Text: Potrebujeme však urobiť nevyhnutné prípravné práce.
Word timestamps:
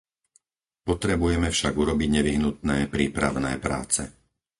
Potrebujeme 0.89 1.49
však 1.55 1.73
urobiť 1.83 2.09
nevyhnutné 2.17 2.77
prípravné 2.95 3.53
práce. 3.65 4.03